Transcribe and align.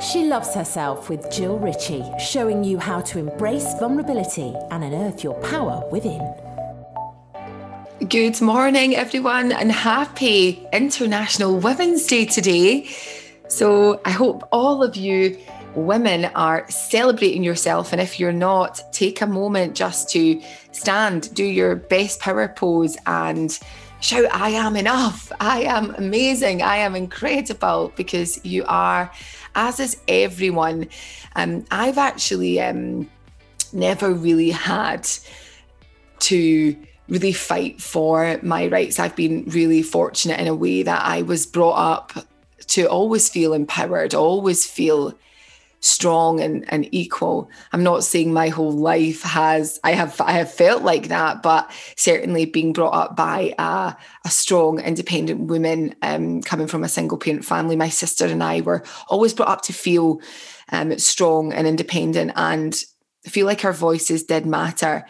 She 0.00 0.24
loves 0.24 0.54
herself 0.54 1.08
with 1.08 1.30
Jill 1.30 1.58
Ritchie, 1.58 2.04
showing 2.18 2.62
you 2.62 2.78
how 2.78 3.00
to 3.00 3.18
embrace 3.18 3.72
vulnerability 3.78 4.54
and 4.70 4.84
unearth 4.84 5.24
your 5.24 5.32
power 5.40 5.82
within. 5.90 6.20
Good 8.06 8.38
morning, 8.42 8.94
everyone, 8.94 9.52
and 9.52 9.72
happy 9.72 10.68
International 10.70 11.56
Women's 11.58 12.06
Day 12.06 12.26
today. 12.26 12.88
So, 13.48 14.02
I 14.04 14.10
hope 14.10 14.46
all 14.52 14.82
of 14.82 14.96
you 14.96 15.38
women 15.76 16.26
are 16.34 16.68
celebrating 16.70 17.42
yourself. 17.42 17.92
And 17.92 18.00
if 18.00 18.20
you're 18.20 18.32
not, 18.32 18.82
take 18.92 19.22
a 19.22 19.26
moment 19.26 19.74
just 19.74 20.10
to 20.10 20.42
stand, 20.72 21.32
do 21.34 21.44
your 21.44 21.74
best 21.74 22.20
power 22.20 22.48
pose, 22.48 22.96
and 23.06 23.58
shout, 24.06 24.26
I 24.32 24.50
am 24.50 24.76
enough. 24.76 25.32
I 25.40 25.62
am 25.62 25.94
amazing. 25.96 26.62
I 26.62 26.76
am 26.76 26.94
incredible 26.94 27.92
because 27.96 28.44
you 28.44 28.64
are, 28.66 29.10
as 29.54 29.80
is 29.80 29.96
everyone. 30.06 30.88
Um, 31.34 31.64
I've 31.70 31.98
actually 31.98 32.60
um, 32.60 33.10
never 33.72 34.12
really 34.12 34.50
had 34.50 35.08
to 36.20 36.76
really 37.08 37.32
fight 37.32 37.80
for 37.80 38.38
my 38.42 38.68
rights. 38.68 39.00
I've 39.00 39.16
been 39.16 39.44
really 39.46 39.82
fortunate 39.82 40.38
in 40.38 40.46
a 40.46 40.54
way 40.54 40.82
that 40.84 41.04
I 41.04 41.22
was 41.22 41.44
brought 41.44 41.76
up 41.76 42.12
to 42.68 42.86
always 42.86 43.28
feel 43.28 43.52
empowered, 43.52 44.14
always 44.14 44.64
feel 44.66 45.14
strong 45.80 46.40
and, 46.40 46.64
and 46.72 46.88
equal. 46.92 47.48
I'm 47.72 47.82
not 47.82 48.04
saying 48.04 48.32
my 48.32 48.48
whole 48.48 48.72
life 48.72 49.22
has 49.22 49.78
I 49.84 49.92
have 49.92 50.20
I 50.20 50.32
have 50.32 50.52
felt 50.52 50.82
like 50.82 51.08
that, 51.08 51.42
but 51.42 51.70
certainly 51.96 52.46
being 52.46 52.72
brought 52.72 52.94
up 52.94 53.16
by 53.16 53.54
a, 53.58 53.94
a 54.24 54.30
strong, 54.30 54.80
independent 54.80 55.40
woman 55.42 55.94
um, 56.02 56.42
coming 56.42 56.66
from 56.66 56.82
a 56.82 56.88
single 56.88 57.18
parent 57.18 57.44
family, 57.44 57.76
my 57.76 57.88
sister 57.88 58.26
and 58.26 58.42
I 58.42 58.62
were 58.62 58.82
always 59.08 59.34
brought 59.34 59.48
up 59.48 59.62
to 59.62 59.72
feel 59.72 60.20
um, 60.72 60.98
strong 60.98 61.52
and 61.52 61.66
independent 61.66 62.32
and 62.34 62.74
feel 63.24 63.46
like 63.46 63.64
our 63.64 63.72
voices 63.72 64.24
did 64.24 64.46
matter. 64.46 65.06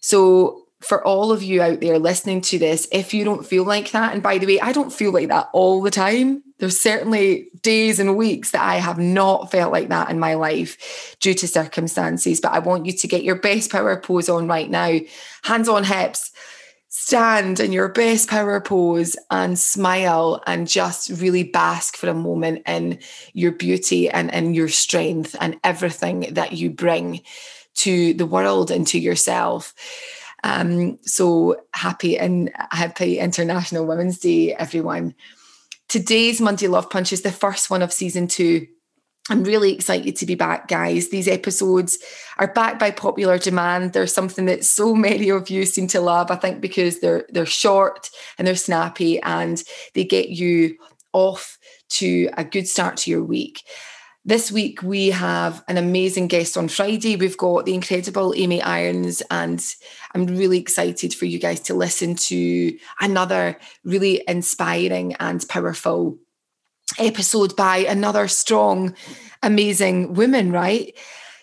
So 0.00 0.64
for 0.80 1.04
all 1.04 1.32
of 1.32 1.42
you 1.42 1.62
out 1.62 1.80
there 1.80 1.98
listening 1.98 2.40
to 2.42 2.58
this, 2.58 2.86
if 2.92 3.14
you 3.14 3.24
don't 3.24 3.46
feel 3.46 3.64
like 3.64 3.90
that, 3.92 4.12
and 4.12 4.22
by 4.22 4.38
the 4.38 4.46
way, 4.46 4.60
I 4.60 4.72
don't 4.72 4.92
feel 4.92 5.12
like 5.12 5.28
that 5.28 5.48
all 5.52 5.82
the 5.82 5.90
time. 5.90 6.43
There's 6.58 6.80
certainly 6.80 7.48
days 7.62 7.98
and 7.98 8.16
weeks 8.16 8.52
that 8.52 8.62
I 8.62 8.76
have 8.76 8.98
not 8.98 9.50
felt 9.50 9.72
like 9.72 9.88
that 9.88 10.10
in 10.10 10.18
my 10.18 10.34
life 10.34 11.16
due 11.20 11.34
to 11.34 11.48
circumstances. 11.48 12.40
But 12.40 12.52
I 12.52 12.60
want 12.60 12.86
you 12.86 12.92
to 12.92 13.08
get 13.08 13.24
your 13.24 13.34
best 13.34 13.72
power 13.72 13.96
pose 13.96 14.28
on 14.28 14.46
right 14.46 14.70
now, 14.70 15.00
hands 15.42 15.68
on 15.68 15.84
hips, 15.84 16.30
stand 16.88 17.58
in 17.58 17.72
your 17.72 17.88
best 17.88 18.30
power 18.30 18.60
pose 18.60 19.16
and 19.28 19.58
smile 19.58 20.40
and 20.46 20.68
just 20.68 21.10
really 21.10 21.42
bask 21.42 21.96
for 21.96 22.08
a 22.08 22.14
moment 22.14 22.62
in 22.68 23.00
your 23.32 23.50
beauty 23.50 24.08
and 24.08 24.30
in 24.30 24.54
your 24.54 24.68
strength 24.68 25.34
and 25.40 25.58
everything 25.64 26.20
that 26.34 26.52
you 26.52 26.70
bring 26.70 27.20
to 27.74 28.14
the 28.14 28.26
world 28.26 28.70
and 28.70 28.86
to 28.86 28.98
yourself. 29.00 29.74
Um, 30.44 30.98
so 31.02 31.56
happy 31.72 32.16
and 32.16 32.52
happy 32.70 33.18
International 33.18 33.86
Women's 33.86 34.18
Day, 34.18 34.54
everyone. 34.54 35.14
Today's 35.94 36.40
Monday 36.40 36.66
Love 36.66 36.90
Punch 36.90 37.12
is 37.12 37.22
the 37.22 37.30
first 37.30 37.70
one 37.70 37.80
of 37.80 37.92
season 37.92 38.26
two. 38.26 38.66
I'm 39.30 39.44
really 39.44 39.72
excited 39.72 40.16
to 40.16 40.26
be 40.26 40.34
back, 40.34 40.66
guys. 40.66 41.10
These 41.10 41.28
episodes 41.28 42.00
are 42.36 42.52
backed 42.52 42.80
by 42.80 42.90
popular 42.90 43.38
demand. 43.38 43.92
They're 43.92 44.08
something 44.08 44.46
that 44.46 44.64
so 44.64 44.92
many 44.96 45.28
of 45.28 45.50
you 45.50 45.64
seem 45.64 45.86
to 45.86 46.00
love. 46.00 46.32
I 46.32 46.34
think 46.34 46.60
because 46.60 46.98
they're 46.98 47.26
they're 47.28 47.46
short 47.46 48.10
and 48.36 48.44
they're 48.44 48.56
snappy 48.56 49.20
and 49.22 49.62
they 49.94 50.02
get 50.02 50.30
you 50.30 50.78
off 51.12 51.58
to 51.90 52.28
a 52.36 52.42
good 52.42 52.66
start 52.66 52.96
to 52.96 53.12
your 53.12 53.22
week. 53.22 53.62
This 54.26 54.50
week, 54.50 54.82
we 54.82 55.10
have 55.10 55.62
an 55.68 55.76
amazing 55.76 56.28
guest 56.28 56.56
on 56.56 56.68
Friday. 56.68 57.14
We've 57.14 57.36
got 57.36 57.66
the 57.66 57.74
incredible 57.74 58.32
Amy 58.34 58.62
Irons, 58.62 59.22
and 59.30 59.62
I'm 60.14 60.24
really 60.24 60.58
excited 60.58 61.12
for 61.12 61.26
you 61.26 61.38
guys 61.38 61.60
to 61.60 61.74
listen 61.74 62.14
to 62.14 62.74
another 63.00 63.58
really 63.84 64.24
inspiring 64.26 65.12
and 65.20 65.46
powerful 65.46 66.16
episode 66.98 67.54
by 67.54 67.78
another 67.78 68.26
strong, 68.26 68.94
amazing 69.42 70.14
woman, 70.14 70.52
right? 70.52 70.98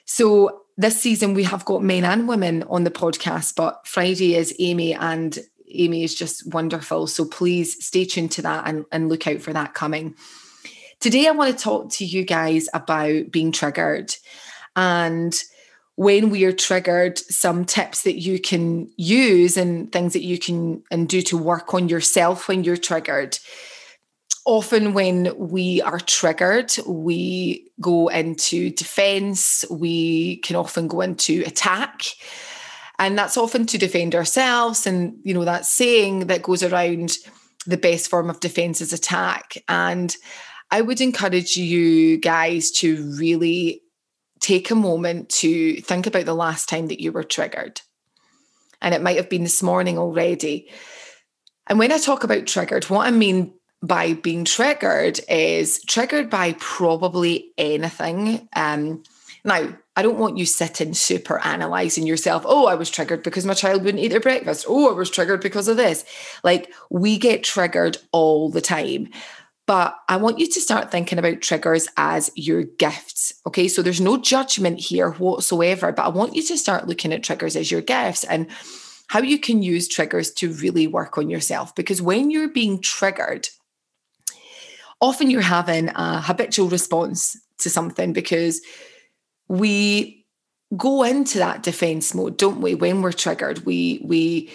So, 0.05 0.63
this 0.75 0.99
season, 0.99 1.35
we 1.35 1.43
have 1.43 1.65
got 1.65 1.83
men 1.83 2.03
and 2.03 2.27
women 2.27 2.63
on 2.63 2.83
the 2.83 2.89
podcast, 2.89 3.55
but 3.55 3.85
Friday 3.85 4.33
is 4.33 4.55
Amy, 4.57 4.95
and 4.95 5.37
Amy 5.69 6.03
is 6.03 6.15
just 6.15 6.51
wonderful. 6.51 7.05
So, 7.05 7.25
please 7.25 7.85
stay 7.85 8.05
tuned 8.05 8.31
to 8.31 8.41
that 8.41 8.67
and, 8.67 8.85
and 8.91 9.07
look 9.07 9.27
out 9.27 9.41
for 9.41 9.53
that 9.53 9.75
coming. 9.75 10.15
Today, 11.01 11.27
I 11.27 11.31
want 11.31 11.57
to 11.57 11.63
talk 11.63 11.89
to 11.93 12.05
you 12.05 12.23
guys 12.23 12.69
about 12.75 13.31
being 13.31 13.51
triggered 13.51 14.15
and 14.75 15.33
when 15.95 16.29
we 16.29 16.45
are 16.45 16.53
triggered, 16.53 17.17
some 17.17 17.65
tips 17.65 18.03
that 18.03 18.19
you 18.19 18.39
can 18.39 18.89
use 18.97 19.57
and 19.57 19.91
things 19.91 20.13
that 20.13 20.23
you 20.23 20.39
can 20.39 20.83
and 20.89 21.09
do 21.09 21.21
to 21.23 21.37
work 21.37 21.73
on 21.73 21.89
yourself 21.89 22.47
when 22.47 22.63
you're 22.63 22.77
triggered. 22.77 23.37
Often, 24.45 24.93
when 24.93 25.31
we 25.37 25.81
are 25.81 25.99
triggered, 25.99 26.71
we 26.87 27.69
go 27.79 28.07
into 28.07 28.69
defense, 28.69 29.65
we 29.69 30.37
can 30.37 30.55
often 30.55 30.87
go 30.87 31.01
into 31.01 31.43
attack. 31.45 32.03
And 32.97 33.17
that's 33.17 33.37
often 33.37 33.65
to 33.67 33.77
defend 33.77 34.15
ourselves. 34.15 34.87
And, 34.87 35.19
you 35.23 35.33
know, 35.33 35.45
that 35.45 35.65
saying 35.65 36.27
that 36.27 36.43
goes 36.43 36.63
around 36.63 37.17
the 37.67 37.77
best 37.77 38.09
form 38.09 38.29
of 38.29 38.39
defense 38.39 38.81
is 38.81 38.93
attack. 38.93 39.53
And 39.67 40.15
I 40.71 40.81
would 40.81 41.01
encourage 41.01 41.57
you 41.57 42.17
guys 42.17 42.71
to 42.71 43.11
really 43.17 43.81
take 44.39 44.71
a 44.71 44.75
moment 44.75 45.29
to 45.29 45.75
think 45.81 46.07
about 46.07 46.25
the 46.25 46.33
last 46.33 46.69
time 46.69 46.87
that 46.87 47.01
you 47.01 47.11
were 47.11 47.23
triggered. 47.23 47.81
And 48.81 48.95
it 48.95 49.01
might 49.01 49.17
have 49.17 49.29
been 49.29 49.43
this 49.43 49.61
morning 49.61 49.97
already. 49.99 50.71
And 51.67 51.77
when 51.77 51.91
I 51.91 51.99
talk 51.99 52.23
about 52.23 52.47
triggered, 52.47 52.85
what 52.85 53.05
I 53.05 53.11
mean 53.11 53.53
by 53.83 54.13
being 54.13 54.45
triggered 54.45 55.19
is 55.29 55.81
triggered 55.83 56.29
by 56.29 56.53
probably 56.59 57.51
anything. 57.57 58.47
Um, 58.55 59.03
now, 59.43 59.75
I 59.95 60.01
don't 60.03 60.19
want 60.19 60.37
you 60.37 60.45
sitting 60.45 60.93
super 60.93 61.39
analyzing 61.39 62.07
yourself. 62.07 62.43
Oh, 62.45 62.67
I 62.67 62.75
was 62.75 62.89
triggered 62.89 63.23
because 63.23 63.45
my 63.45 63.53
child 63.53 63.83
wouldn't 63.83 64.03
eat 64.03 64.09
their 64.09 64.19
breakfast. 64.19 64.65
Oh, 64.67 64.89
I 64.89 64.93
was 64.93 65.09
triggered 65.09 65.41
because 65.41 65.67
of 65.67 65.77
this. 65.77 66.05
Like 66.43 66.71
we 66.89 67.17
get 67.17 67.43
triggered 67.43 67.97
all 68.11 68.49
the 68.49 68.61
time. 68.61 69.09
But 69.67 69.95
I 70.09 70.17
want 70.17 70.39
you 70.39 70.47
to 70.47 70.59
start 70.59 70.91
thinking 70.91 71.19
about 71.19 71.41
triggers 71.41 71.87
as 71.95 72.31
your 72.35 72.63
gifts. 72.63 73.33
Okay. 73.45 73.67
So 73.67 73.81
there's 73.81 74.01
no 74.01 74.17
judgment 74.17 74.79
here 74.79 75.11
whatsoever, 75.11 75.91
but 75.91 76.05
I 76.05 76.09
want 76.09 76.35
you 76.35 76.43
to 76.43 76.57
start 76.57 76.87
looking 76.87 77.13
at 77.13 77.23
triggers 77.23 77.55
as 77.55 77.71
your 77.71 77.81
gifts 77.81 78.23
and 78.23 78.47
how 79.07 79.21
you 79.21 79.37
can 79.37 79.61
use 79.61 79.87
triggers 79.87 80.31
to 80.31 80.51
really 80.53 80.87
work 80.87 81.17
on 81.17 81.29
yourself. 81.29 81.75
Because 81.75 82.01
when 82.01 82.31
you're 82.31 82.49
being 82.49 82.81
triggered, 82.81 83.49
often 85.01 85.29
you're 85.29 85.41
having 85.41 85.89
a 85.89 86.21
habitual 86.21 86.69
response 86.69 87.37
to 87.59 87.69
something 87.69 88.13
because 88.13 88.61
we 89.47 90.25
go 90.77 91.03
into 91.03 91.37
that 91.39 91.63
defense 91.63 92.13
mode 92.13 92.37
don't 92.37 92.61
we 92.61 92.73
when 92.75 93.01
we're 93.01 93.11
triggered 93.11 93.65
we 93.65 94.01
we 94.05 94.49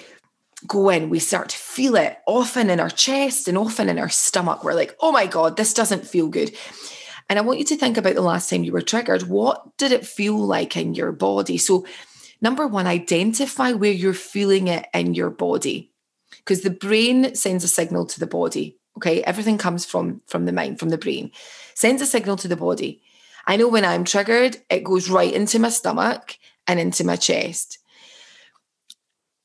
go 0.67 0.89
in, 0.89 1.11
we 1.11 1.19
start 1.19 1.51
to 1.51 1.57
feel 1.57 1.97
it 1.97 2.19
often 2.27 2.71
in 2.71 2.81
our 2.81 2.91
chest 2.91 3.49
and 3.49 3.59
often 3.59 3.89
in 3.89 3.99
our 3.99 4.09
stomach. 4.09 4.65
We're 4.65 4.75
like, 4.75 4.97
oh 5.01 5.13
my 5.13 5.27
God, 5.27 5.57
this 5.57 5.75
doesn't 5.75 6.07
feel 6.07 6.29
good. 6.29 6.57
And 7.29 7.39
I 7.39 7.43
want 7.43 7.59
you 7.59 7.65
to 7.67 7.77
think 7.77 7.97
about 7.97 8.15
the 8.15 8.23
last 8.23 8.49
time 8.49 8.65
you 8.65 8.73
were 8.73 8.81
triggered. 8.81 9.25
What 9.25 9.77
did 9.77 9.93
it 9.93 10.07
feel 10.07 10.39
like 10.39 10.77
in 10.77 10.95
your 10.95 11.13
body? 11.13 11.59
So, 11.59 11.85
number 12.41 12.67
one, 12.67 12.87
identify 12.87 13.73
where 13.73 13.91
you're 13.91 14.15
feeling 14.15 14.69
it 14.69 14.87
in 14.95 15.15
your 15.15 15.31
body 15.31 15.93
because 16.39 16.63
the 16.63 16.71
brain 16.71 17.35
sends 17.35 17.65
a 17.65 17.69
signal 17.69 18.07
to 18.07 18.21
the 18.21 18.27
body. 18.27 18.79
Okay. 18.97 19.23
Everything 19.25 19.59
comes 19.59 19.85
from, 19.85 20.23
from 20.27 20.47
the 20.47 20.53
mind, 20.53 20.79
from 20.79 20.91
the 20.91 20.99
brain, 20.99 21.33
sends 21.75 22.01
a 22.01 22.07
signal 22.07 22.37
to 22.37 22.49
the 22.49 22.57
body. 22.57 23.03
I 23.47 23.57
know 23.57 23.69
when 23.69 23.85
I'm 23.85 24.05
triggered, 24.05 24.59
it 24.71 24.85
goes 24.85 25.11
right 25.11 25.33
into 25.33 25.59
my 25.59 25.69
stomach 25.69 26.39
and 26.67 26.81
into 26.81 27.05
my 27.05 27.17
chest 27.17 27.79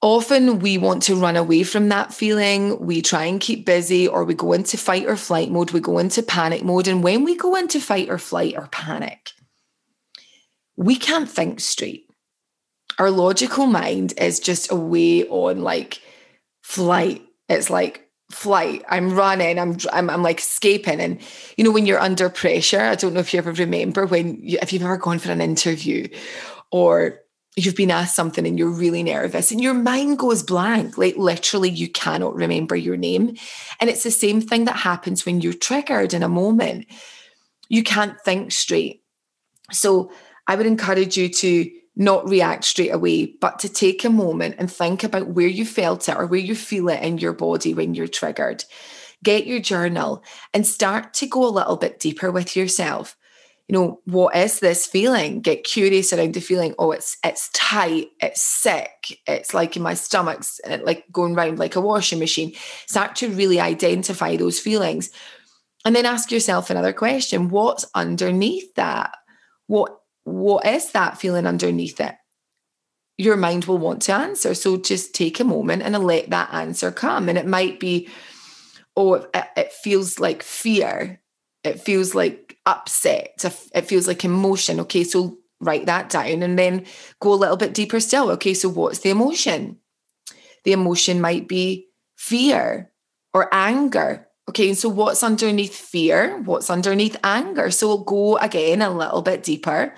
often 0.01 0.59
we 0.59 0.77
want 0.77 1.03
to 1.03 1.15
run 1.15 1.38
away 1.38 1.63
from 1.63 1.89
that 1.89 2.13
feeling. 2.13 2.80
We 2.80 3.01
try 3.01 3.25
and 3.25 3.39
keep 3.39 3.65
busy, 3.65 4.07
or 4.07 4.24
we 4.24 4.33
go 4.33 4.53
into 4.53 4.77
fight 4.77 5.06
or 5.06 5.15
flight 5.15 5.51
mode, 5.51 5.71
we 5.71 5.80
go 5.80 6.00
into 6.00 6.24
panic 6.24 6.63
mode. 6.63 6.88
And 6.88 7.03
when 7.03 7.24
we 7.24 7.36
go 7.36 7.56
into 7.56 7.80
fight 7.80 8.09
or 8.09 8.18
flight 8.18 8.56
or 8.57 8.68
panic, 8.68 9.31
we 10.75 10.95
can't 10.95 11.30
think 11.30 11.59
straight. 11.59 12.07
Our 12.98 13.12
logical 13.12 13.68
mind 13.68 14.13
is 14.18 14.39
just 14.39 14.71
away 14.71 15.25
on 15.27 15.62
like 15.62 16.01
flight. 16.62 17.21
It's 17.48 17.69
like 17.69 18.09
flight. 18.31 18.83
I'm 18.89 19.13
running. 19.15 19.59
I'm, 19.59 19.77
I'm 19.92 20.09
I'm 20.09 20.24
like 20.24 20.39
escaping. 20.39 21.00
And 21.00 21.19
you 21.57 21.63
know 21.63 21.71
when 21.71 21.86
you're 21.86 22.00
under 22.00 22.30
pressure, 22.30 22.81
I 22.81 22.95
don't 22.95 23.13
know 23.13 23.19
if 23.19 23.33
you 23.33 23.39
ever 23.39 23.51
remember 23.51 24.06
when 24.06 24.39
you, 24.42 24.57
if 24.62 24.74
you've 24.74 24.83
ever 24.83 24.98
gone 24.98 25.19
for 25.19 25.31
an 25.31 25.42
interview, 25.42 26.07
or 26.71 27.19
you've 27.57 27.75
been 27.75 27.92
asked 27.92 28.15
something 28.15 28.48
and 28.48 28.57
you're 28.57 28.69
really 28.69 29.03
nervous 29.03 29.51
and 29.51 29.62
your 29.62 29.74
mind 29.74 30.18
goes 30.18 30.42
blank 30.42 30.98
like 30.98 31.18
literally 31.18 31.69
you 31.69 31.89
cannot 31.89 32.33
remember 32.33 32.75
your 32.75 32.95
name 32.95 33.36
and 33.80 33.89
it's 33.89 34.03
the 34.03 34.12
same 34.12 34.39
thing 34.39 34.65
that 34.65 34.77
happens 34.77 35.25
when 35.25 35.42
you're 35.42 35.53
triggered 35.53 36.13
in 36.13 36.24
a 36.24 36.30
moment 36.30 36.86
you 37.71 37.83
can't 37.83 38.19
think 38.19 38.51
straight. 38.51 39.01
So 39.71 40.12
I 40.45 40.57
would 40.57 40.65
encourage 40.65 41.15
you 41.15 41.30
to 41.30 41.71
not 41.95 42.27
react 42.27 42.65
straight 42.65 42.89
away, 42.89 43.27
but 43.39 43.59
to 43.59 43.69
take 43.69 44.03
a 44.03 44.09
moment 44.09 44.56
and 44.57 44.69
think 44.69 45.06
about 45.06 45.27
where 45.27 45.48
you 45.48 45.65
felt 45.65 46.09
it 46.09 46.18
or 46.18 46.25
where 46.25 46.38
you 46.38 46.53
feel 46.53 46.89
it 46.89 47.01
in 47.01 47.18
your 47.18 47.31
body 47.31 47.74
when 47.74 47.94
you're 47.94 48.09
triggered. 48.09 48.65
Get 49.24 49.48
your 49.48 49.62
journal 49.62 50.21
and 50.53 50.68
start 50.68 51.13
to 51.15 51.27
go 51.27 51.48
a 51.48 51.50
little 51.50 51.77
bit 51.77 52.01
deeper 52.01 52.30
with 52.30 52.57
yourself. 52.57 53.15
You 53.68 53.78
know, 53.78 54.02
what 54.06 54.36
is 54.36 54.60
this 54.60 54.86
feeling? 54.86 55.40
Get 55.40 55.63
curious 55.63 56.12
around 56.12 56.34
the 56.34 56.42
feeling. 56.42 56.75
Oh, 56.78 56.92
it's 56.92 57.18
it's 57.24 57.50
tight, 57.54 58.10
it's 58.19 58.42
sick, 58.42 59.22
it's 59.28 59.54
like 59.54 59.78
in 59.78 59.81
my 59.81 59.94
stomach's 59.94 60.60
uh, 60.68 60.80
like 60.84 61.06
going 61.12 61.36
round 61.36 61.58
like 61.58 61.75
a 61.75 61.81
washing 61.81 62.19
machine. 62.19 62.54
Start 62.88 63.16
to 63.18 63.30
really 63.30 63.60
identify 63.60 64.36
those 64.36 64.60
feelings. 64.60 65.10
And 65.84 65.96
then 65.96 66.06
ask 66.06 66.31
yourself 66.31 66.69
another 66.69 66.94
question. 66.94 67.50
What's 67.50 67.86
underneath 67.96 68.75
that? 68.75 69.16
What 69.68 69.98
what 70.24 70.66
is 70.66 70.92
that 70.92 71.18
feeling 71.18 71.48
underneath 71.48 72.00
it? 72.00 72.16
Your 73.18 73.38
mind 73.38 73.66
will 73.66 73.78
want 73.78 74.02
to 74.04 74.13
answer. 74.13 74.54
So 74.54 74.78
just 74.78 75.16
take 75.16 75.40
a 75.40 75.46
moment 75.46 75.84
and 75.84 75.98
let 75.98 76.30
that 76.30 76.54
answer 76.54 76.92
come. 76.92 77.30
And 77.30 77.38
it 77.38 77.48
might 77.48 77.80
be, 77.80 78.10
oh, 78.96 79.13
it, 79.16 79.28
it 79.34 79.72
feels 79.72 80.19
like 80.19 80.44
fear. 80.44 81.22
It 81.63 81.80
feels 81.80 82.16
like 82.16 82.50
upset. 82.66 83.44
It 83.74 83.81
feels 83.81 84.08
like 84.08 84.24
emotion. 84.25 84.80
Okay, 84.81 85.04
so 85.04 85.38
write 85.60 85.86
that 85.86 86.10
down 86.10 86.44
and 86.44 86.58
then 86.58 86.86
go 87.19 87.34
a 87.34 87.36
little 87.36 87.58
bit 87.58 87.74
deeper 87.74 88.00
still. 88.00 88.31
Okay, 88.31 88.54
so 88.54 88.69
what's 88.69 89.00
the 89.00 89.10
emotion? 89.10 89.78
The 90.63 90.74
emotion 90.74 91.22
might 91.22 91.48
be 91.48 91.88
fear 92.16 92.92
or 93.34 93.48
anger. 93.54 94.28
Okay, 94.50 94.74
so 94.74 94.90
what's 94.90 95.24
underneath 95.24 95.75
fear? 95.75 96.42
What's 96.44 96.69
underneath 96.69 97.16
anger? 97.24 97.72
So 97.72 97.88
we'll 97.88 98.04
go 98.04 98.38
again 98.38 98.81
a 98.81 98.90
little 98.90 99.22
bit 99.22 99.44
deeper. 99.44 99.94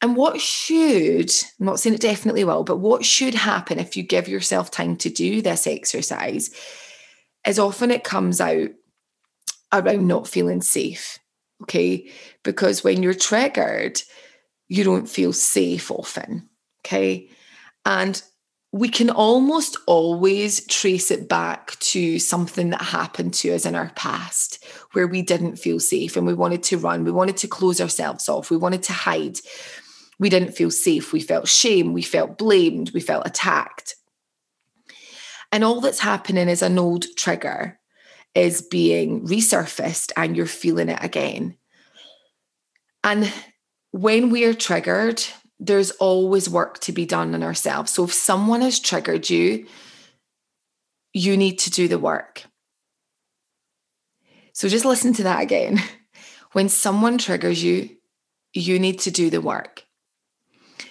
And 0.00 0.16
what 0.16 0.40
should, 0.40 1.30
I'm 1.58 1.66
not 1.66 1.80
saying 1.80 1.94
it 1.94 2.00
definitely 2.00 2.44
will, 2.44 2.64
but 2.64 2.78
what 2.78 3.04
should 3.04 3.34
happen 3.34 3.78
if 3.78 3.96
you 3.96 4.02
give 4.02 4.28
yourself 4.28 4.70
time 4.70 4.96
to 4.98 5.10
do 5.10 5.42
this 5.42 5.66
exercise 5.66 6.50
is 7.46 7.58
often 7.58 7.90
it 7.90 8.04
comes 8.04 8.40
out 8.40 8.68
around 9.72 10.06
not 10.06 10.28
feeling 10.28 10.62
safe. 10.62 11.18
Okay, 11.62 12.10
because 12.44 12.84
when 12.84 13.02
you're 13.02 13.14
triggered, 13.14 14.00
you 14.68 14.84
don't 14.84 15.08
feel 15.08 15.32
safe 15.32 15.90
often. 15.90 16.48
Okay, 16.84 17.28
and 17.84 18.22
we 18.72 18.88
can 18.88 19.08
almost 19.08 19.76
always 19.86 20.66
trace 20.66 21.10
it 21.10 21.28
back 21.28 21.78
to 21.80 22.18
something 22.18 22.70
that 22.70 22.82
happened 22.82 23.32
to 23.32 23.54
us 23.54 23.64
in 23.64 23.74
our 23.74 23.90
past 23.96 24.62
where 24.92 25.06
we 25.06 25.22
didn't 25.22 25.56
feel 25.56 25.80
safe 25.80 26.16
and 26.16 26.26
we 26.26 26.34
wanted 26.34 26.62
to 26.64 26.76
run. 26.76 27.04
We 27.04 27.10
wanted 27.10 27.38
to 27.38 27.48
close 27.48 27.80
ourselves 27.80 28.28
off. 28.28 28.50
We 28.50 28.58
wanted 28.58 28.82
to 28.84 28.92
hide. 28.92 29.38
We 30.18 30.28
didn't 30.28 30.52
feel 30.52 30.70
safe. 30.70 31.12
We 31.14 31.20
felt 31.20 31.48
shame. 31.48 31.94
We 31.94 32.02
felt 32.02 32.36
blamed. 32.36 32.90
We 32.92 33.00
felt 33.00 33.26
attacked. 33.26 33.94
And 35.50 35.64
all 35.64 35.80
that's 35.80 36.00
happening 36.00 36.48
is 36.48 36.60
an 36.60 36.78
old 36.78 37.06
trigger 37.16 37.77
is 38.34 38.62
being 38.62 39.26
resurfaced 39.26 40.12
and 40.16 40.36
you're 40.36 40.46
feeling 40.46 40.88
it 40.88 41.02
again. 41.02 41.56
And 43.02 43.32
when 43.90 44.30
we 44.30 44.44
are 44.44 44.54
triggered, 44.54 45.22
there's 45.58 45.90
always 45.92 46.48
work 46.48 46.78
to 46.80 46.92
be 46.92 47.06
done 47.06 47.34
on 47.34 47.42
ourselves. 47.42 47.92
So 47.92 48.04
if 48.04 48.12
someone 48.12 48.60
has 48.60 48.78
triggered 48.78 49.28
you, 49.28 49.66
you 51.12 51.36
need 51.36 51.58
to 51.60 51.70
do 51.70 51.88
the 51.88 51.98
work. 51.98 52.44
So 54.52 54.68
just 54.68 54.84
listen 54.84 55.12
to 55.14 55.22
that 55.24 55.42
again. 55.42 55.82
When 56.52 56.70
someone 56.70 57.18
triggers 57.18 57.62
you, 57.62 57.90
you 58.54 58.78
need 58.78 59.00
to 59.00 59.10
do 59.10 59.28
the 59.28 59.42
work. 59.42 59.84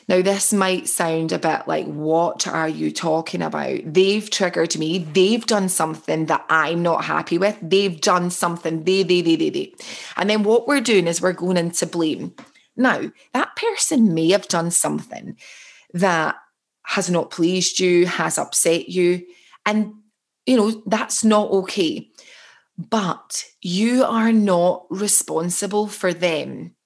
Now, 0.07 0.21
this 0.21 0.53
might 0.53 0.87
sound 0.87 1.33
a 1.33 1.39
bit 1.39 1.67
like, 1.67 1.85
what 1.85 2.47
are 2.47 2.69
you 2.69 2.91
talking 2.91 3.41
about? 3.41 3.81
They've 3.83 4.29
triggered 4.29 4.77
me. 4.77 4.99
They've 4.99 5.45
done 5.45 5.67
something 5.67 6.27
that 6.27 6.45
I'm 6.49 6.81
not 6.81 7.03
happy 7.03 7.37
with. 7.37 7.57
They've 7.61 7.99
done 7.99 8.29
something, 8.29 8.85
they, 8.85 9.03
they, 9.03 9.21
they, 9.21 9.35
they, 9.35 9.49
they. 9.49 9.73
And 10.15 10.29
then 10.29 10.43
what 10.43 10.65
we're 10.65 10.79
doing 10.79 11.07
is 11.07 11.21
we're 11.21 11.33
going 11.33 11.57
into 11.57 11.85
blame. 11.85 12.33
Now, 12.77 13.11
that 13.33 13.55
person 13.57 14.13
may 14.13 14.29
have 14.29 14.47
done 14.47 14.71
something 14.71 15.35
that 15.93 16.35
has 16.83 17.09
not 17.09 17.29
pleased 17.29 17.79
you, 17.81 18.05
has 18.05 18.37
upset 18.37 18.87
you, 18.87 19.25
and 19.65 19.93
you 20.45 20.55
know, 20.55 20.81
that's 20.85 21.25
not 21.25 21.51
okay. 21.51 22.09
But 22.77 23.43
you 23.61 24.05
are 24.05 24.31
not 24.31 24.85
responsible 24.89 25.87
for 25.87 26.13
them. 26.13 26.76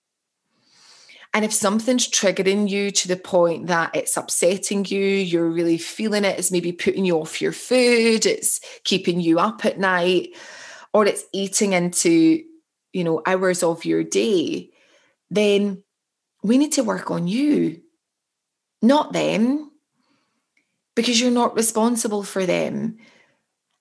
And 1.33 1.45
if 1.45 1.53
something's 1.53 2.09
triggering 2.09 2.69
you 2.69 2.91
to 2.91 3.07
the 3.07 3.15
point 3.15 3.67
that 3.67 3.95
it's 3.95 4.17
upsetting 4.17 4.83
you, 4.85 4.99
you're 4.99 5.49
really 5.49 5.77
feeling 5.77 6.25
it, 6.25 6.37
it's 6.37 6.51
maybe 6.51 6.73
putting 6.73 7.05
you 7.05 7.19
off 7.19 7.41
your 7.41 7.53
food, 7.53 8.25
it's 8.25 8.59
keeping 8.83 9.21
you 9.21 9.39
up 9.39 9.63
at 9.63 9.79
night, 9.79 10.35
or 10.93 11.05
it's 11.05 11.23
eating 11.31 11.71
into, 11.71 12.43
you 12.91 13.03
know, 13.05 13.21
hours 13.25 13.63
of 13.63 13.85
your 13.85 14.03
day, 14.03 14.71
then 15.29 15.81
we 16.43 16.57
need 16.57 16.73
to 16.73 16.83
work 16.83 17.09
on 17.09 17.29
you, 17.29 17.81
not 18.81 19.13
them, 19.13 19.71
because 20.95 21.21
you're 21.21 21.31
not 21.31 21.55
responsible 21.55 22.23
for 22.23 22.45
them. 22.45 22.97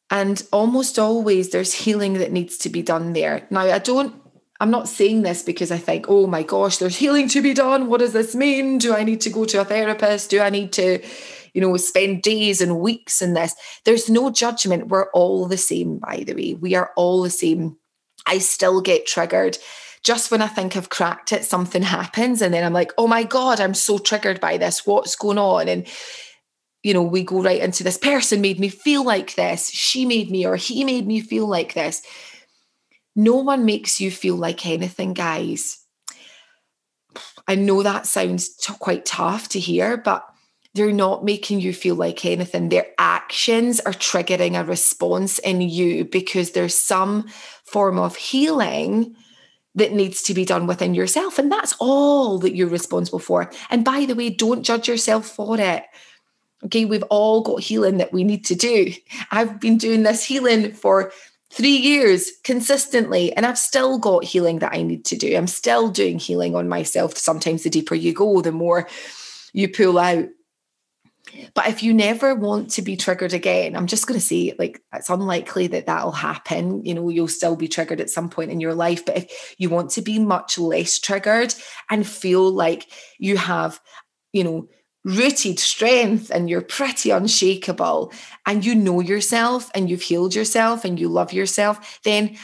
And 0.09 0.41
almost 0.53 0.99
always 0.99 1.51
there's 1.51 1.73
healing 1.73 2.15
that 2.15 2.31
needs 2.31 2.59
to 2.59 2.69
be 2.69 2.83
done 2.83 3.13
there. 3.13 3.47
Now, 3.51 3.63
I 3.63 3.79
don't, 3.81 4.20
I'm 4.61 4.71
not 4.71 4.89
saying 4.89 5.23
this 5.23 5.43
because 5.43 5.73
I 5.73 5.79
think, 5.79 6.07
oh 6.09 6.27
my 6.27 6.43
gosh, 6.43 6.77
there's 6.77 6.97
healing 6.97 7.29
to 7.29 7.41
be 7.41 7.55
done. 7.55 7.87
What 7.89 8.01
does 8.01 8.13
this 8.13 8.35
mean? 8.35 8.79
Do 8.79 8.95
I 8.95 9.03
need 9.03 9.23
to 9.23 9.31
go 9.31 9.45
to 9.47 9.63
a 9.63 9.65
therapist? 9.65 10.31
Do 10.31 10.41
I 10.41 10.51
need 10.51 10.73
to, 10.75 11.03
you 11.55 11.61
know, 11.61 11.77
spend 11.79 12.23
days 12.23 12.61
and 12.61 12.79
weeks 12.79 13.23
in 13.23 13.33
this? 13.33 13.55
There's 13.85 14.11
no 14.11 14.31
judgment. 14.31 14.89
We're 14.89 15.11
all 15.13 15.47
the 15.47 15.57
same, 15.57 15.99
by 15.99 16.25
the 16.27 16.35
way. 16.35 16.55
We 16.55 16.75
are 16.75 16.93
all 16.95 17.23
the 17.23 17.31
same. 17.31 17.79
I 18.27 18.39
still 18.39 18.83
get 18.83 19.07
triggered 19.07 19.57
just 20.03 20.31
when 20.31 20.41
I 20.41 20.47
think 20.47 20.77
I've 20.77 20.89
cracked 20.89 21.33
it, 21.33 21.45
something 21.45 21.83
happens. 21.99 22.43
And 22.43 22.55
then 22.55 22.65
I'm 22.65 22.73
like, 22.73 22.93
oh 22.99 23.07
my 23.07 23.23
God, 23.23 23.61
I'm 23.61 23.75
so 23.75 23.99
triggered 23.99 24.41
by 24.41 24.57
this. 24.57 24.87
What's 24.87 25.17
going 25.17 25.39
on? 25.39 25.69
And, 25.69 25.87
you 26.83 26.95
know, 26.95 27.03
we 27.03 27.23
go 27.23 27.43
right 27.43 27.61
into 27.61 27.85
this 27.85 27.99
person 27.99 28.41
made 28.41 28.59
me 28.59 28.69
feel 28.69 29.05
like 29.05 29.35
this. 29.35 29.71
She 29.71 30.07
made 30.07 30.31
me, 30.31 30.47
or 30.47 30.57
he 30.57 30.85
made 30.85 31.07
me 31.07 31.21
feel 31.21 31.47
like 31.47 31.75
this. 31.75 32.03
No 33.17 33.37
one 33.37 33.65
makes 33.65 34.01
you 34.01 34.11
feel 34.11 34.37
like 34.37 34.67
anything, 34.67 35.15
guys. 35.15 35.85
I 37.49 37.57
know 37.57 37.83
that 37.83 38.07
sounds 38.07 38.55
t- 38.57 38.73
quite 38.79 39.05
tough 39.05 39.49
to 39.51 39.61
hear, 39.61 39.97
but 39.97 40.25
they're 40.75 40.93
not 40.93 41.25
making 41.25 41.61
you 41.61 41.73
feel 41.73 41.97
like 41.97 42.25
anything. 42.25 42.69
Their 42.69 42.87
actions 42.99 43.81
are 43.81 43.93
triggering 43.93 44.59
a 44.59 44.65
response 44.65 45.39
in 45.41 45.61
you 45.61 46.05
because 46.05 46.53
there's 46.53 46.75
some 46.75 47.29
form 47.65 47.99
of 47.99 48.15
healing 48.15 49.17
that 49.75 49.93
needs 49.93 50.23
to 50.23 50.35
be 50.35 50.45
done 50.45 50.67
within 50.67 50.95
yourself. 50.95 51.39
And 51.39 51.51
that's 51.51 51.75
all 51.81 52.39
that 52.39 52.55
you're 52.55 52.69
responsible 52.69 53.19
for. 53.19 53.51
And 53.71 53.85
by 53.85 54.05
the 54.05 54.15
way, 54.15 54.31
don't 54.31 54.63
judge 54.63 54.89
yourself 54.89 55.27
for 55.27 55.59
it. 55.59 55.85
Okay, 56.65 56.85
we've 56.85 57.05
all 57.05 57.43
got 57.43 57.63
healing 57.63 57.97
that 57.99 58.13
we 58.13 58.23
need 58.23 58.45
to 58.47 58.55
do. 58.55 58.93
I've 59.31 59.61
been 59.61 59.79
doing 59.79 60.03
this 60.03 60.25
healing 60.25 60.73
for 60.73 61.13
three 61.53 61.77
years 61.77 62.31
consistently, 62.45 63.33
and 63.33 63.45
I've 63.45 63.59
still 63.59 63.99
got 63.99 64.25
healing 64.25 64.61
that 64.61 64.73
I 64.73 64.83
need 64.83 65.05
to 65.07 65.17
do. 65.17 65.37
I'm 65.37 65.47
still 65.47 65.89
doing 65.89 66.19
healing 66.19 66.55
on 66.55 66.69
myself. 66.69 67.17
Sometimes 67.17 67.65
the 67.65 67.71
deeper 67.71 67.95
you 67.95 68.15
go, 68.15 68.41
the 68.41 68.53
more 68.53 68.89
you 69.53 69.69
pull 69.69 69.99
out. 69.99 70.27
But 71.55 71.69
if 71.69 71.83
you 71.83 71.93
never 71.93 72.35
want 72.35 72.71
to 72.73 72.83
be 72.83 72.97
triggered 72.97 73.33
again, 73.33 73.77
I'm 73.77 73.87
just 73.87 74.07
going 74.07 74.19
to 74.19 74.25
say, 74.25 74.55
like, 74.59 74.83
it's 74.93 75.11
unlikely 75.11 75.69
that 75.69 75.87
that'll 75.87 76.13
happen. 76.13 76.85
You 76.85 76.95
know, 76.95 77.09
you'll 77.09 77.29
still 77.29 77.57
be 77.57 77.69
triggered 77.69 78.01
at 78.01 78.11
some 78.11 78.31
point 78.31 78.51
in 78.51 78.61
your 78.61 78.75
life. 78.75 79.05
But 79.05 79.19
if 79.19 79.55
you 79.59 79.69
want 79.71 79.91
to 79.93 80.03
be 80.03 80.19
much 80.19 80.59
less 80.59 80.99
triggered 80.99 81.55
and 81.89 82.07
feel 82.07 82.51
like 82.51 82.91
you 83.19 83.37
have, 83.37 83.81
you 84.33 84.43
know, 84.43 84.69
rooted 85.05 85.59
strength 85.59 86.31
and 86.31 86.51
you're 86.51 86.61
pretty 86.61 87.11
unshakable 87.11 88.13
and 88.47 88.65
you 88.65 88.75
know 88.75 89.01
yourself 89.01 89.71
and 89.75 89.89
you've 89.89 90.03
healed 90.03 90.35
yourself 90.35 90.85
and 90.85 91.01
you 91.01 91.09
love 91.09 91.33
yourself, 91.33 92.01
then 92.05 92.37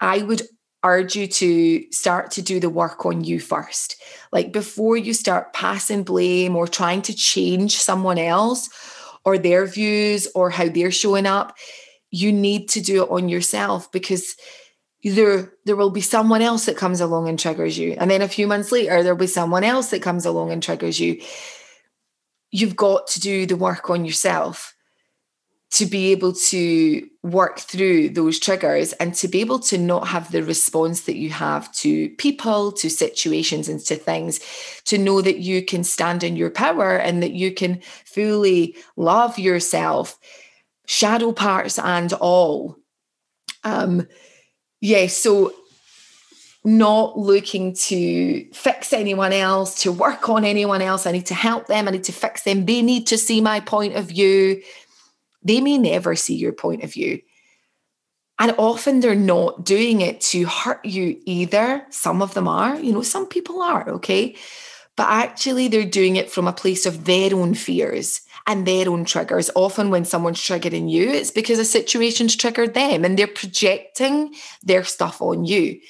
I 0.00 0.18
would 0.22 0.42
urge 0.82 1.16
you 1.16 1.26
to 1.26 1.90
start 1.92 2.30
to 2.32 2.42
do 2.42 2.60
the 2.60 2.68
work 2.68 3.06
on 3.06 3.24
you 3.24 3.40
first. 3.40 3.96
Like 4.32 4.52
before 4.52 4.96
you 4.96 5.14
start 5.14 5.52
passing 5.52 6.02
blame 6.02 6.56
or 6.56 6.66
trying 6.66 7.02
to 7.02 7.14
change 7.14 7.76
someone 7.76 8.18
else 8.18 8.68
or 9.24 9.38
their 9.38 9.64
views 9.64 10.28
or 10.34 10.50
how 10.50 10.68
they're 10.68 10.90
showing 10.90 11.26
up, 11.26 11.56
you 12.10 12.32
need 12.32 12.68
to 12.70 12.80
do 12.80 13.02
it 13.02 13.10
on 13.10 13.28
yourself 13.28 13.90
because 13.92 14.36
there 15.02 15.52
there 15.66 15.76
will 15.76 15.90
be 15.90 16.00
someone 16.00 16.42
else 16.42 16.66
that 16.66 16.76
comes 16.76 17.00
along 17.00 17.28
and 17.28 17.38
triggers 17.38 17.76
you 17.76 17.94
and 17.98 18.10
then 18.10 18.22
a 18.22 18.28
few 18.28 18.46
months 18.46 18.72
later 18.72 19.02
there'll 19.02 19.18
be 19.18 19.26
someone 19.26 19.62
else 19.62 19.90
that 19.90 20.00
comes 20.00 20.24
along 20.24 20.50
and 20.50 20.62
triggers 20.62 20.98
you 20.98 21.20
you've 22.54 22.76
got 22.76 23.08
to 23.08 23.18
do 23.18 23.46
the 23.46 23.56
work 23.56 23.90
on 23.90 24.04
yourself 24.04 24.76
to 25.72 25.86
be 25.86 26.12
able 26.12 26.32
to 26.32 27.04
work 27.24 27.58
through 27.58 28.08
those 28.10 28.38
triggers 28.38 28.92
and 28.94 29.12
to 29.12 29.26
be 29.26 29.40
able 29.40 29.58
to 29.58 29.76
not 29.76 30.06
have 30.06 30.30
the 30.30 30.40
response 30.40 31.00
that 31.00 31.16
you 31.16 31.30
have 31.30 31.72
to 31.74 32.10
people, 32.10 32.70
to 32.70 32.88
situations, 32.88 33.68
and 33.68 33.80
to 33.80 33.96
things, 33.96 34.38
to 34.84 34.96
know 34.96 35.20
that 35.20 35.38
you 35.38 35.64
can 35.64 35.82
stand 35.82 36.22
in 36.22 36.36
your 36.36 36.48
power 36.48 36.96
and 36.96 37.24
that 37.24 37.32
you 37.32 37.52
can 37.52 37.80
fully 38.04 38.76
love 38.96 39.36
yourself, 39.36 40.16
shadow 40.86 41.32
parts 41.32 41.76
and 41.80 42.12
all. 42.12 42.76
Um, 43.64 44.06
yeah, 44.80 45.08
so 45.08 45.52
not 46.64 47.18
looking 47.18 47.74
to 47.74 48.44
fix 48.52 48.92
anyone 48.92 49.32
else, 49.32 49.82
to 49.82 49.92
work 49.92 50.28
on 50.28 50.44
anyone 50.44 50.80
else. 50.80 51.06
I 51.06 51.12
need 51.12 51.26
to 51.26 51.34
help 51.34 51.66
them. 51.66 51.86
I 51.86 51.90
need 51.90 52.04
to 52.04 52.12
fix 52.12 52.42
them. 52.42 52.64
They 52.64 52.80
need 52.80 53.06
to 53.08 53.18
see 53.18 53.40
my 53.40 53.60
point 53.60 53.96
of 53.96 54.06
view 54.06 54.62
they 55.44 55.60
may 55.60 55.78
never 55.78 56.16
see 56.16 56.34
your 56.34 56.52
point 56.52 56.82
of 56.82 56.92
view. 56.92 57.20
And 58.38 58.54
often 58.58 58.98
they're 58.98 59.14
not 59.14 59.64
doing 59.64 60.00
it 60.00 60.20
to 60.22 60.44
hurt 60.46 60.84
you 60.84 61.20
either. 61.24 61.86
Some 61.90 62.20
of 62.20 62.34
them 62.34 62.48
are, 62.48 62.76
you 62.80 62.92
know, 62.92 63.02
some 63.02 63.26
people 63.26 63.62
are, 63.62 63.88
okay? 63.90 64.34
But 64.96 65.08
actually, 65.08 65.68
they're 65.68 65.84
doing 65.84 66.16
it 66.16 66.30
from 66.30 66.46
a 66.46 66.52
place 66.52 66.86
of 66.86 67.04
their 67.04 67.34
own 67.34 67.54
fears 67.54 68.20
and 68.46 68.66
their 68.66 68.88
own 68.88 69.04
triggers. 69.04 69.50
Often, 69.54 69.90
when 69.90 70.04
someone's 70.04 70.40
triggering 70.40 70.90
you, 70.90 71.10
it's 71.10 71.30
because 71.30 71.58
a 71.58 71.64
situation's 71.64 72.36
triggered 72.36 72.74
them 72.74 73.04
and 73.04 73.18
they're 73.18 73.26
projecting 73.26 74.34
their 74.62 74.84
stuff 74.84 75.20
on 75.20 75.44
you. 75.44 75.80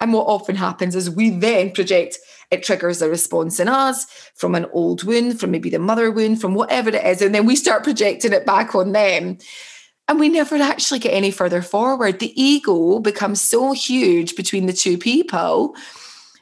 And 0.00 0.12
what 0.12 0.26
often 0.26 0.56
happens 0.56 0.94
is 0.94 1.10
we 1.10 1.30
then 1.30 1.72
project 1.72 2.18
it 2.50 2.64
triggers 2.64 3.00
a 3.00 3.08
response 3.08 3.60
in 3.60 3.68
us 3.68 4.06
from 4.34 4.54
an 4.54 4.66
old 4.72 5.04
wound, 5.04 5.38
from 5.38 5.52
maybe 5.52 5.70
the 5.70 5.78
mother 5.78 6.10
wound, 6.10 6.40
from 6.40 6.54
whatever 6.54 6.90
it 6.90 7.04
is. 7.04 7.22
And 7.22 7.34
then 7.34 7.46
we 7.46 7.54
start 7.54 7.84
projecting 7.84 8.32
it 8.32 8.44
back 8.44 8.74
on 8.74 8.92
them. 8.92 9.38
And 10.08 10.18
we 10.18 10.28
never 10.28 10.56
actually 10.56 10.98
get 10.98 11.14
any 11.14 11.30
further 11.30 11.62
forward. 11.62 12.18
The 12.18 12.40
ego 12.40 12.98
becomes 12.98 13.40
so 13.40 13.70
huge 13.70 14.34
between 14.34 14.66
the 14.66 14.72
two 14.72 14.98
people 14.98 15.76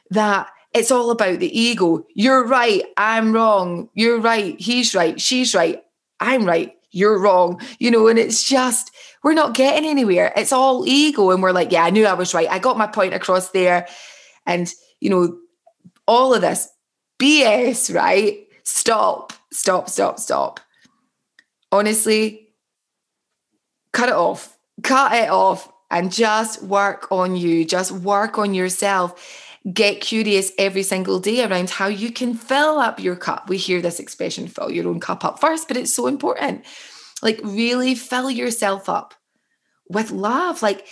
that 0.09 0.49
it's 0.73 0.91
all 0.91 1.11
about 1.11 1.39
the 1.39 1.59
ego. 1.59 2.05
You're 2.13 2.45
right. 2.45 2.83
I'm 2.97 3.33
wrong. 3.33 3.89
You're 3.93 4.19
right. 4.19 4.59
He's 4.59 4.93
right. 4.93 5.19
She's 5.19 5.55
right. 5.55 5.83
I'm 6.19 6.45
right. 6.45 6.75
You're 6.91 7.19
wrong. 7.19 7.61
You 7.79 7.91
know, 7.91 8.07
and 8.07 8.19
it's 8.19 8.43
just, 8.43 8.91
we're 9.23 9.33
not 9.33 9.55
getting 9.55 9.89
anywhere. 9.89 10.31
It's 10.35 10.53
all 10.53 10.87
ego. 10.87 11.31
And 11.31 11.41
we're 11.41 11.51
like, 11.51 11.71
yeah, 11.71 11.83
I 11.83 11.89
knew 11.89 12.05
I 12.05 12.13
was 12.13 12.33
right. 12.33 12.49
I 12.49 12.59
got 12.59 12.77
my 12.77 12.87
point 12.87 13.13
across 13.13 13.49
there. 13.49 13.87
And, 14.45 14.71
you 14.99 15.09
know, 15.09 15.37
all 16.07 16.33
of 16.33 16.41
this 16.41 16.69
BS, 17.19 17.93
right? 17.93 18.47
Stop, 18.63 19.33
stop, 19.51 19.89
stop, 19.89 20.19
stop. 20.19 20.59
Honestly, 21.71 22.49
cut 23.91 24.09
it 24.09 24.15
off, 24.15 24.57
cut 24.83 25.13
it 25.13 25.29
off, 25.29 25.71
and 25.91 26.11
just 26.11 26.63
work 26.63 27.07
on 27.11 27.35
you, 27.35 27.65
just 27.65 27.91
work 27.91 28.37
on 28.37 28.53
yourself. 28.53 29.48
Get 29.73 30.01
curious 30.01 30.51
every 30.57 30.83
single 30.83 31.19
day 31.19 31.43
around 31.43 31.69
how 31.69 31.87
you 31.87 32.11
can 32.11 32.33
fill 32.33 32.79
up 32.79 32.99
your 32.99 33.15
cup. 33.15 33.49
We 33.49 33.57
hear 33.57 33.81
this 33.81 33.99
expression, 33.99 34.47
fill 34.47 34.71
your 34.71 34.87
own 34.87 34.99
cup 34.99 35.25
up 35.25 35.39
first, 35.39 35.67
but 35.67 35.77
it's 35.77 35.93
so 35.93 36.07
important. 36.07 36.65
Like, 37.21 37.41
really 37.43 37.95
fill 37.95 38.31
yourself 38.31 38.87
up 38.87 39.13
with 39.89 40.11
love. 40.11 40.61
Like, 40.61 40.87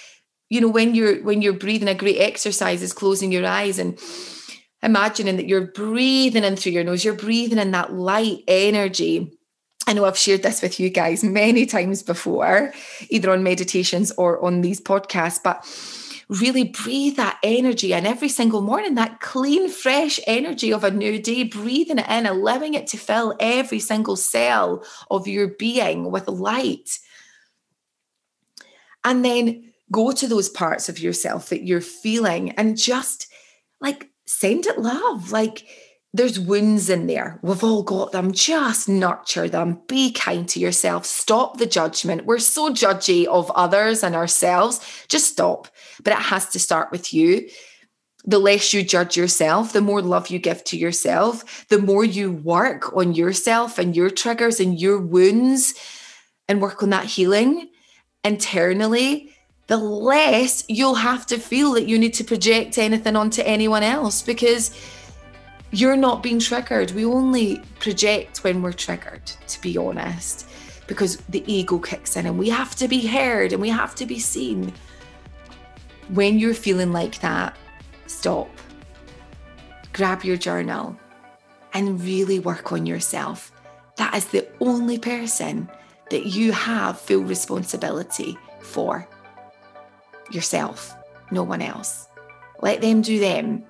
you 0.50 0.60
know, 0.60 0.68
when 0.68 0.96
you're 0.96 1.24
when 1.24 1.42
you're 1.42 1.54
breathing, 1.54 1.88
a 1.88 1.96
great 1.96 2.20
exercise 2.20 2.82
is 2.82 2.94
closing 2.94 3.32
your 3.32 3.46
eyes 3.46 3.80
and 3.80 3.98
imagining 4.84 5.38
that 5.38 5.48
you're 5.48 5.68
breathing 5.68 6.44
in 6.44 6.56
through 6.56 6.74
your 6.74 6.84
nose, 6.84 7.04
you're 7.04 7.14
breathing 7.14 7.60
in 7.60 7.72
that 7.72 7.94
light 7.94 8.44
energy. 8.48 9.38
I 9.88 9.94
know 9.94 10.06
I've 10.06 10.18
shared 10.18 10.44
this 10.44 10.62
with 10.62 10.80
you 10.80 10.90
guys 10.90 11.24
many 11.24 11.66
times 11.66 12.04
before, 12.04 12.74
either 13.10 13.32
on 13.32 13.44
meditations 13.44 14.12
or 14.12 14.44
on 14.44 14.62
these 14.62 14.82
podcasts, 14.82 15.42
but 15.42 15.66
really 16.30 16.66
breathe 16.66 17.16
that 17.16 17.40
energy 17.42 17.94
and 17.94 18.06
every 18.06 18.30
single 18.30 18.62
morning, 18.62 18.96
that 18.96 19.22
clean, 19.22 19.70
fresh 19.70 20.20
energy 20.28 20.74
of 20.74 20.84
a 20.84 20.92
new 20.92 21.22
day, 21.22 21.44
breathing 21.44 22.00
it 22.00 22.10
in, 22.10 22.26
allowing 22.26 22.74
it 22.74 22.88
to 22.88 22.98
fill 22.98 23.36
every 23.40 23.80
single 23.80 24.16
cell 24.16 24.86
of 25.10 25.28
your 25.28 25.48
being 25.48 26.12
with 26.12 26.28
light. 26.28 27.00
And 29.04 29.24
then 29.24 29.72
go 29.92 30.12
to 30.12 30.28
those 30.28 30.50
parts 30.50 30.90
of 30.90 31.00
yourself 31.00 31.50
that 31.50 31.66
you're 31.66 31.80
feeling 31.82 32.52
and 32.52 32.78
just 32.78 33.32
like 33.80 34.10
send 34.26 34.66
it 34.66 34.78
love. 34.78 35.32
Like 35.32 35.66
there's 36.18 36.40
wounds 36.40 36.90
in 36.90 37.08
there. 37.08 37.40
We've 37.42 37.64
all 37.64 37.84
got 37.84 38.12
them. 38.12 38.32
Just 38.32 38.90
nurture 38.90 39.48
them. 39.48 39.82
Be 39.88 40.12
kind 40.12 40.48
to 40.50 40.60
yourself. 40.60 41.06
Stop 41.06 41.58
the 41.58 41.66
judgment. 41.66 42.26
We're 42.26 42.40
so 42.40 42.70
judgy 42.70 43.26
of 43.26 43.50
others 43.52 44.04
and 44.04 44.16
ourselves. 44.16 44.80
Just 45.08 45.32
stop. 45.32 45.68
But 46.04 46.14
it 46.14 46.20
has 46.20 46.48
to 46.50 46.60
start 46.60 46.92
with 46.92 47.14
you. 47.14 47.48
The 48.26 48.40
less 48.40 48.74
you 48.74 48.84
judge 48.84 49.16
yourself, 49.16 49.72
the 49.72 49.82
more 49.82 50.02
love 50.02 50.30
you 50.30 50.40
give 50.40 50.64
to 50.66 50.78
yourself, 50.78 51.66
the 51.70 51.80
more 51.80 52.04
you 52.04 52.32
work 52.32 52.94
on 52.96 53.14
yourself 53.14 53.78
and 53.78 53.96
your 53.96 54.10
triggers 54.10 54.60
and 54.60 54.80
your 54.80 55.00
wounds 55.00 55.74
and 56.50 56.62
work 56.62 56.84
on 56.84 56.90
that 56.90 57.06
healing 57.06 57.70
internally 58.24 59.32
the 59.68 59.78
less 59.78 60.64
you'll 60.68 60.96
have 60.96 61.26
to 61.28 61.38
feel 61.38 61.74
that 61.74 61.88
you 61.88 62.00
need 62.00 62.14
to 62.16 62.24
project 62.24 62.78
anything 62.78 63.16
onto 63.16 63.42
anyone 63.42 63.84
else 63.84 64.22
because 64.22 64.72
you're 65.72 65.98
not 65.98 66.24
being 66.24 66.40
triggered. 66.40 66.92
We 66.92 67.06
only 67.06 67.62
project 67.80 68.44
when 68.44 68.62
we're 68.62 68.74
triggered, 68.74 69.26
to 69.26 69.62
be 69.62 69.78
honest, 69.78 70.48
because 70.88 71.18
the 71.30 71.44
ego 71.52 71.80
kicks 71.80 72.16
in 72.16 72.26
and 72.26 72.40
we 72.40 72.50
have 72.50 72.76
to 72.78 72.88
be 72.88 73.06
heard 73.06 73.52
and 73.52 73.62
we 73.62 73.70
have 73.70 73.96
to 73.96 74.06
be 74.06 74.20
seen. 74.20 74.74
When 76.10 76.40
you're 76.40 76.54
feeling 76.54 76.94
like 76.94 77.20
that, 77.20 77.58
stop, 78.06 78.50
grab 79.92 80.24
your 80.24 80.38
journal, 80.38 80.98
and 81.74 82.02
really 82.02 82.40
work 82.40 82.72
on 82.72 82.86
yourself. 82.86 83.52
That 83.98 84.16
is 84.16 84.26
the 84.26 84.48
only 84.62 84.98
person 84.98 85.70
that 86.10 86.28
you 86.28 86.54
have 86.54 87.00
full 87.00 87.24
responsibility 87.24 88.38
for 88.62 89.08
yourself, 90.32 90.96
no 91.32 91.44
one 91.44 91.62
else. 91.62 92.08
Let 92.62 92.82
them 92.82 93.02
do 93.02 93.20
them. 93.20 93.66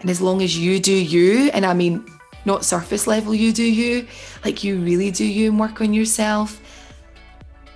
And 0.00 0.10
as 0.10 0.20
long 0.20 0.42
as 0.42 0.56
you 0.58 0.78
do 0.78 0.92
you, 0.92 1.50
and 1.52 1.66
I 1.66 1.74
mean, 1.74 2.04
not 2.44 2.64
surface 2.64 3.06
level, 3.06 3.34
you 3.34 3.52
do 3.52 3.64
you, 3.64 4.06
like 4.44 4.62
you 4.64 4.80
really 4.80 5.10
do 5.10 5.24
you 5.24 5.50
and 5.50 5.58
work 5.58 5.80
on 5.80 5.92
yourself, 5.92 6.60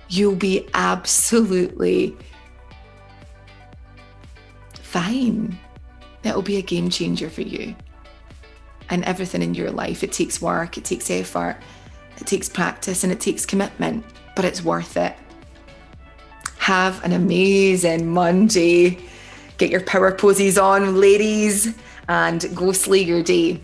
you'll 0.09 0.35
be 0.35 0.67
absolutely 0.73 2.15
fine. 4.73 5.57
That'll 6.21 6.41
be 6.41 6.57
a 6.57 6.61
game 6.61 6.89
changer 6.89 7.29
for 7.29 7.41
you. 7.41 7.75
And 8.89 9.03
everything 9.05 9.41
in 9.41 9.53
your 9.53 9.71
life, 9.71 10.03
it 10.03 10.11
takes 10.11 10.41
work, 10.41 10.77
it 10.77 10.85
takes 10.85 11.09
effort, 11.09 11.57
it 12.17 12.27
takes 12.27 12.47
practice, 12.47 13.03
and 13.03 13.11
it 13.11 13.19
takes 13.19 13.45
commitment, 13.45 14.05
but 14.35 14.45
it's 14.45 14.63
worth 14.63 14.97
it. 14.97 15.15
Have 16.59 17.03
an 17.03 17.11
amazing 17.11 18.07
Monday. 18.07 18.99
Get 19.57 19.69
your 19.69 19.81
power 19.81 20.11
poses 20.13 20.57
on, 20.57 20.99
ladies, 20.99 21.75
and 22.07 22.45
go 22.55 22.71
slay 22.71 23.01
your 23.01 23.23
day. 23.23 23.59